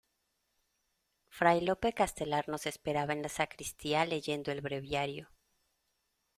[1.29, 5.29] fray Lope Castelar nos esperaba en la sacristía leyendo el breviario.